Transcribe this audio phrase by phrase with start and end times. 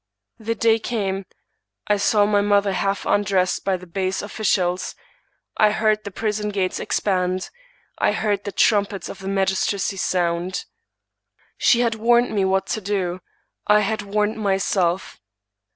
[0.39, 1.27] The day came:
[1.85, 4.95] I saw my mother half undressed by the base officials;
[5.57, 7.51] I heard the prison gates expand;
[7.99, 10.65] I heard the trum pets of the magistracy sound.
[11.59, 13.21] She had warned me what to do;
[13.67, 15.19] I had warned myself.